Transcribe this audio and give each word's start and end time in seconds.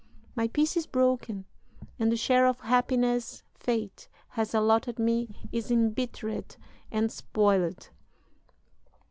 My 0.35 0.47
peace 0.47 0.75
is 0.75 0.87
broken, 0.87 1.45
and 1.99 2.11
the 2.11 2.17
share 2.17 2.47
of 2.47 2.61
happiness 2.61 3.43
fate 3.53 4.07
has 4.29 4.55
allotted 4.55 4.97
me 4.97 5.47
is 5.51 5.69
embittered 5.69 6.55
and 6.91 7.11
spoiled." 7.11 7.91